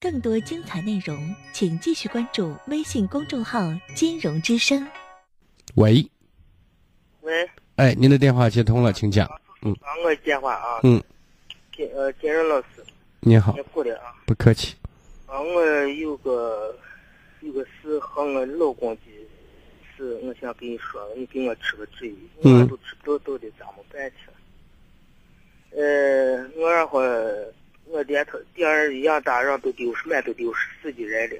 [0.00, 3.60] 更多精彩内容，请继续关注微信公众号
[3.94, 4.86] “金融之声”。
[5.76, 6.08] 喂，
[7.20, 9.28] 喂，哎，您的电话接通了，请讲。
[9.62, 9.72] 嗯。
[9.82, 11.02] 啊，我电话啊，嗯，
[11.74, 12.66] 金呃金融老师，
[13.20, 13.54] 你好。
[13.56, 14.74] 你，过来啊，不客气。
[15.26, 16.74] 啊，我有个
[17.40, 19.02] 有个事和我老公的
[19.96, 24.30] 事，我想跟你说，你给我出个主意，嗯我都知不道到底咋么办去。
[25.78, 27.00] 呃，我然后
[27.96, 31.36] 我连他第二一样大让都丢十满都丢十四几人了，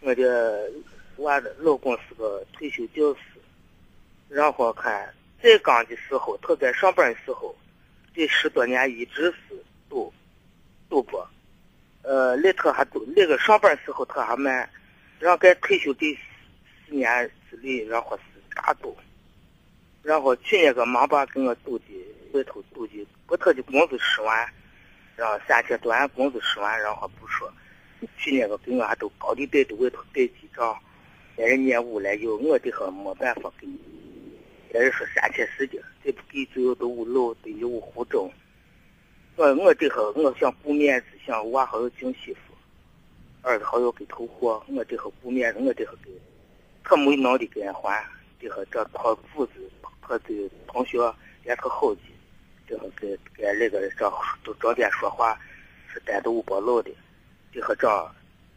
[0.00, 0.68] 我的
[1.18, 3.20] 娃的老公是个退休教师，
[4.28, 7.54] 然后看在岗的时候，他在上班的时候，
[8.12, 9.54] 这十多年一直是
[9.88, 10.12] 赌
[10.88, 11.24] 赌博。
[12.02, 14.68] 呃，那他还赌，那个上班时候他还卖，
[15.20, 16.18] 然后该退休的
[16.88, 18.22] 四年之内，然后是
[18.56, 18.96] 大赌，
[20.02, 21.84] 然后去年个忙把跟我赌的
[22.32, 24.52] 外头赌的，把他的工资十万，
[25.20, 27.52] 然后三千多万工资十万，然后不说，
[28.16, 30.74] 去年个给我还都高利贷都外头贷记账，
[31.36, 33.78] 别人撵屋来要，我这还没办法给你，
[34.72, 38.30] 别人说三千四的，再不给最后都五楼得有户政。
[39.36, 42.54] 我我这会我想顾面子，想娃还要进媳妇，
[43.42, 46.10] 儿子还要给头货，我这会顾面子，我这会给，
[46.82, 48.02] 他没能力给人还，
[48.40, 49.52] 这会这他父子
[50.00, 50.98] 他的同学
[51.44, 52.00] 连他好几，
[52.70, 54.08] 这会给给那个这
[54.44, 55.36] 都整天说话
[55.92, 56.90] 是单独不漏的，
[57.52, 58.10] 这会这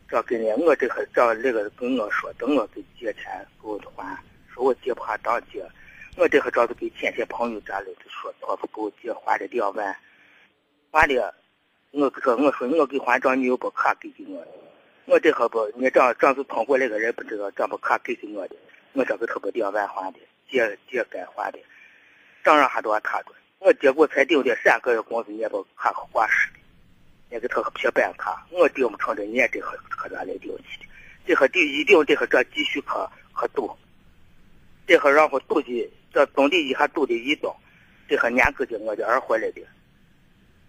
[0.08, 4.16] 这跟人我这会这那个跟我说，等我给借钱给我还，
[4.54, 5.68] 说我借不下当借，
[6.16, 9.98] 我这会这都给亲戚朋友家里说，他不给我借还了两万。
[10.92, 11.34] 完了，
[11.90, 14.46] 我说我说我给还账，你又把卡给给我，
[15.06, 18.56] 我这可不，你这这是通过那个人不知道，这把卡给给我的，
[18.94, 21.58] 我这个他把两万还的，借借该还的，
[22.44, 23.32] 账上还多他的，
[23.64, 26.60] 我结果才丢的三个月工资，你也把卡还实的，
[27.30, 30.86] 也给他个撇板卡，我丢不成的，你也这可可咋来丢去的，
[31.26, 33.74] 这和丢一定这和这继续可可赌，
[34.86, 37.56] 这和然后赌的这总的一下赌的一刀，
[38.10, 39.62] 这和年个的我的儿回来的。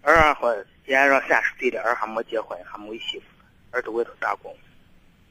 [0.01, 0.53] 儿啊，好，
[0.85, 3.25] 今年让三十岁了，儿还没结婚，还没媳妇，
[3.71, 4.55] 儿在外头打工。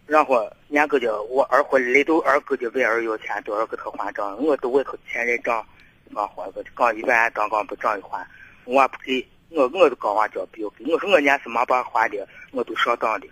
[0.06, 5.66] 然后年个的我儿回来都儿哥的问儿要钱，都儿给他还账，我都外头欠人账，
[6.12, 8.26] 刚还个刚一万，刚刚不涨一还，
[8.64, 13.26] 我不给，我我都刚完叫不要给，我说我年是没把还的，我都上当的。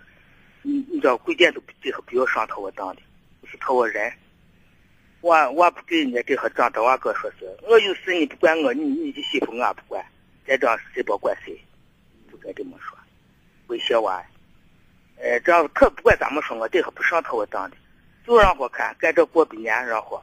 [0.61, 3.01] 你你知道贵点都最后不要上他我当的，
[3.45, 4.11] 是他我人。
[5.21, 10.03] 我我不给人家这个账，他我哥说是，我有事你不管我，你你的媳妇我不管。
[10.45, 11.57] 再这样谁不管谁，
[12.29, 12.97] 就该这么说，
[13.67, 14.11] 威胁我。
[15.15, 17.77] 呃，这样他不管咋么说，我这个不上他我当的，
[18.27, 20.21] 就让我看，赶这过百年，然后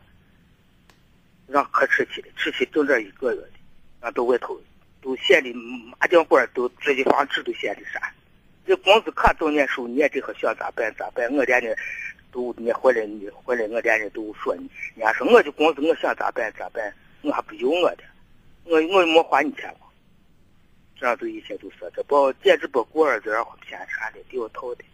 [1.51, 3.51] 让可吃起的，吃起整这一个月的，
[4.01, 4.59] 让到外头
[5.03, 8.13] 都闲的麻将馆都自己房子都闲的啥，
[8.65, 11.77] 这工资卡到年收，你也这个想咋办咋办，我连人
[12.31, 18.05] 都你回来你回来我连人都说你，人家说我的工资我想咋办咋办，我还不有我的，
[18.65, 19.91] 我我没花你钱过。
[21.01, 24.85] 这样都一切都说，这不简直不顾儿子然后骗啥的，掉套的，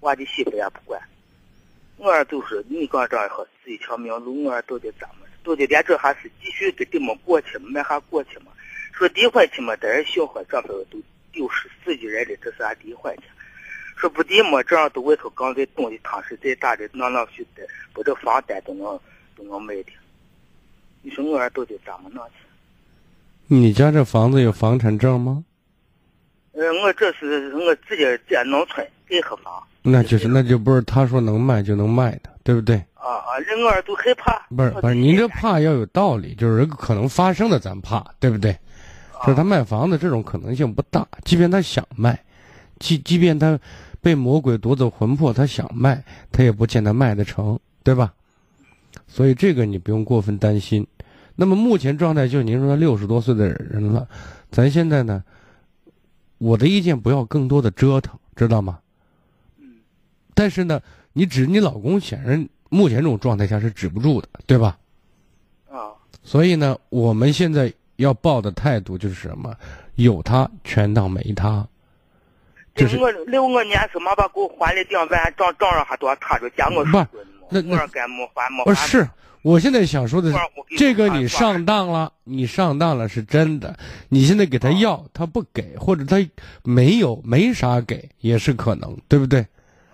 [0.00, 1.00] 我的媳妇也不管。
[1.96, 5.08] 我儿都是你刚这样好，自己条命路，我儿到底咋？
[5.42, 7.66] 到底连这还是继续给他们过去吗？
[7.70, 8.46] 没还过去嘛？
[8.92, 10.98] 说离婚去嘛，在人小伙这边都
[11.32, 13.24] 丢失四几人了，这是俺离婚去。
[13.96, 18.98] 说不离嘛，这样都外头刚在东的汤是再大的，哪哪去的，把这房单都能
[19.36, 19.92] 都能卖的。
[21.02, 22.34] 你说我儿到底怎么弄去？
[23.46, 25.44] 你家这房子有房产证吗？
[26.52, 29.62] 呃，我这是我自己在农村盖合房。
[29.82, 32.80] 那就是那就不是他说能卖就能卖的，对不对？
[33.02, 33.38] 啊啊！
[33.38, 34.46] 人儿都害怕。
[34.54, 38.56] 不是不是，您这怕要有道理，就是可能发生的咱怕，对不对？
[39.24, 42.18] 就是他卖房子这种可能性不大，即便他想卖，
[42.78, 43.58] 即即便他
[44.00, 48.12] 被魔鬼夺走魂魄，他想卖，他也不见得卖得成，对吧？
[49.06, 50.86] 所以这个你不用过分担心。
[51.34, 54.06] 那么目前状态就是您说他六十多岁的人了，
[54.50, 55.22] 咱现在呢，
[56.38, 58.78] 我的意见不要更多的折腾，知道吗？
[59.58, 59.76] 嗯。
[60.34, 60.80] 但是呢，
[61.12, 64.78] 你指你老公显然目前这种状态下是止不住的，对吧？
[65.70, 65.92] 啊。
[66.22, 69.54] 所以呢，我们现在要抱的态度就是什么？
[69.96, 71.66] 有他全当没他。
[72.74, 77.06] 就是我六我年是妈把给我还了两万，账账上还多他着加我说
[77.50, 79.06] 那那该没还没不是，
[79.42, 80.38] 我现在想说的是，
[80.78, 83.78] 这个你上上当了，你上当了是真的。
[84.08, 86.26] 你现在给他要，他不给，或者他
[86.64, 89.46] 没有没啥给，也是可能，对不对？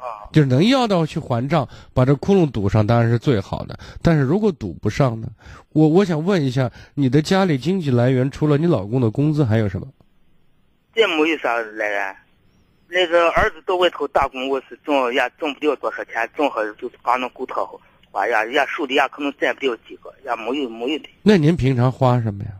[0.08, 0.28] 啊。
[0.32, 3.78] 就是能要到去还账，把这窟窿堵上，当然是最好的。
[4.02, 5.28] 但是如果堵不上呢？
[5.70, 9.86] 我我想问一下，你的家里经济来源除了你老公的工资还有什么？
[10.94, 12.16] 这没有啥来源。
[12.88, 17.56] 那个儿子到外头打工，我是挣也挣不了多少钱，正好就是刚能够他
[18.10, 21.08] 花呀，也手里也可能攒不了几个，也没有没有的。
[21.22, 22.50] 那您平常花什么呀？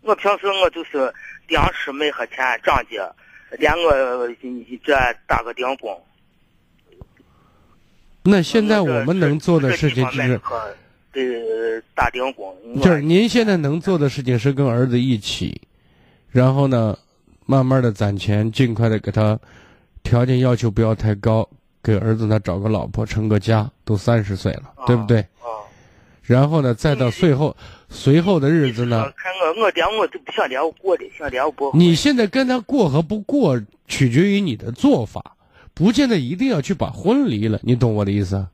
[0.00, 1.12] 我平时我就是
[1.48, 3.12] 粮食没喝钱涨价，
[3.58, 4.26] 连我
[4.82, 4.92] 这
[5.26, 6.00] 打个零工。
[8.26, 10.40] 那现在我们能做的事情就是。
[12.82, 15.58] 就是您现在能做的事情是跟儿子一起，
[16.28, 16.94] 然后呢，
[17.46, 19.38] 慢慢的攒钱，尽快的给他
[20.02, 21.48] 条件要求不要太高，
[21.82, 25.20] 给儿子呢找个老婆成个家，都三十岁了，对不对？
[25.20, 25.64] 啊。
[26.22, 27.56] 然后呢，再到随后
[27.88, 29.10] 随后的日子呢？
[29.16, 30.46] 看我我连我都不想
[30.82, 31.70] 过的，想不。
[31.74, 33.58] 你现在跟他过和不过，
[33.88, 35.35] 取决于你的做法。
[35.76, 38.46] 不见得一定要去把婚离了，你懂我的意思？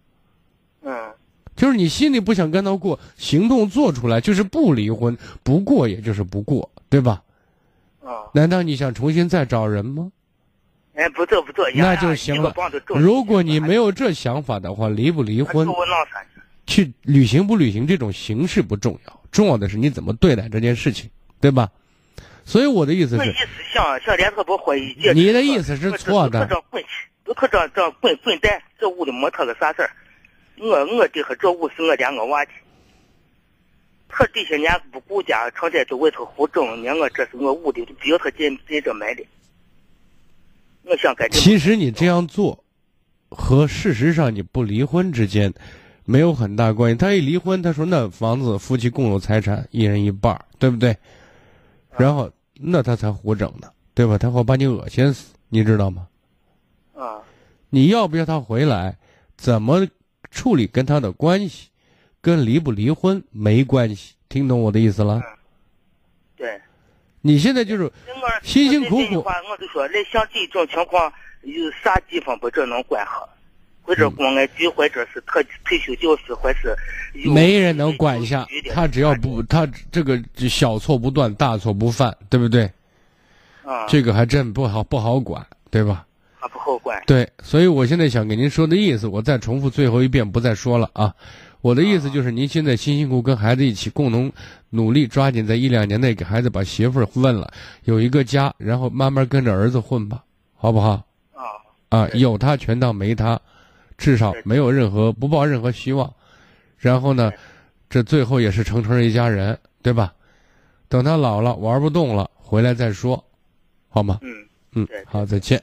[0.82, 0.92] 嗯，
[1.54, 7.22] 就是你心里不想跟他过，行动做出来就是不离婚，不过也就是不过，对吧？
[8.04, 10.10] 啊，难道你想重新再找人吗？
[10.94, 12.52] 哎，不做不做，那就行了。
[12.88, 15.68] 如果你没有这想法的话，离不离婚，
[16.66, 21.08] 去旅行不旅行这种形式不重要，重要的是你怎么对待这件事情，
[21.40, 21.70] 对吧？
[22.44, 23.32] 所以我的意思是，
[25.14, 26.48] 你的意思是错的。
[27.32, 28.62] 都可这这滚滚蛋！
[28.78, 29.90] 这屋里没他个啥事儿。
[30.58, 32.50] 我我这和这屋是我家我娃的。
[34.06, 39.24] 他这些年不顾家，成天在外头胡整，呢我这是我屋里不要他进进这门的。
[40.82, 41.26] 我想改。
[41.30, 42.62] 其实你这样做，
[43.30, 45.50] 和事实上你不离婚之间
[46.04, 46.98] 没有很大关系。
[46.98, 50.94] 他一离婚，他说那房子夫妻共有财产，一人一半，对不对？
[51.96, 52.30] 然后
[52.60, 54.18] 那他才胡整呢，对吧？
[54.18, 56.06] 他会把你恶心死，你知道吗？
[57.72, 58.96] 啊，你要不要他回来？
[59.34, 59.88] 怎么
[60.30, 61.70] 处理跟他的关系，
[62.20, 64.14] 跟离不离婚没关系。
[64.28, 65.20] 听懂我的意思了？
[66.36, 66.60] 对。
[67.22, 67.90] 你现在就是
[68.42, 69.16] 辛辛苦苦。
[69.16, 73.28] 我就说，那像这种情况，有啥地方不这能管好？
[73.82, 76.76] 或者公安局，或者是特退休教师，或是
[77.28, 78.46] 没人能管一下。
[78.72, 82.70] 他只要不，他这个小错不断，大错不犯，对不对？
[83.64, 83.86] 啊。
[83.88, 86.06] 这个还真不好，不好管，对吧？
[86.42, 86.92] 啊，不后悔。
[87.06, 91.14] 对，所以我现在想给您说的意思，我再重复最后一遍，不再说了啊。
[91.60, 94.30] 我的意思就是，您现在辛辛苦苦跟孩子一起，共同
[94.70, 97.50] 努力，抓紧在一两年内给孩子把媳妇儿问了，
[97.84, 100.24] 有一个家，然后慢慢跟着儿子混吧，
[100.54, 101.02] 好不好？
[101.32, 101.46] 啊。
[101.88, 103.40] 啊，有他全当没他。
[103.98, 106.12] 至少没有任何不抱任何希望，
[106.76, 107.30] 然后呢，
[107.88, 110.12] 这最后也是成成一家人，对吧？
[110.88, 113.22] 等他老了玩不动了，回来再说，
[113.88, 114.18] 好吗？
[114.22, 114.34] 嗯
[114.74, 115.62] 嗯，好，再见。